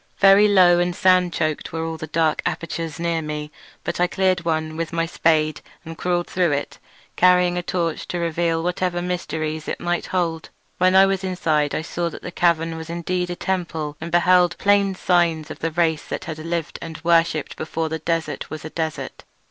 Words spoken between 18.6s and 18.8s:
a